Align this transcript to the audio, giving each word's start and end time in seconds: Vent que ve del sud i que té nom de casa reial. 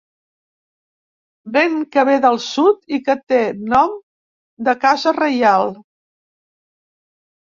Vent 1.57 1.75
que 1.95 2.05
ve 2.09 2.15
del 2.23 2.39
sud 2.45 2.97
i 2.97 2.99
que 3.09 3.17
té 3.33 3.41
nom 3.75 3.95
de 4.69 4.75
casa 4.87 5.15
reial. 5.23 5.71